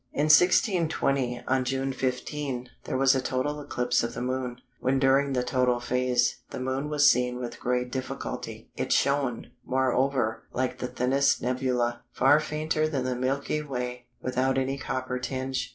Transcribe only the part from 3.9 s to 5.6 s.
of the Moon, when during the